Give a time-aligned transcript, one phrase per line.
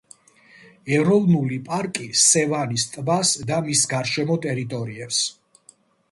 [0.99, 5.21] ეროვნული პარკი სევანის ტბას და მის გარშემო ტერიტორიებს.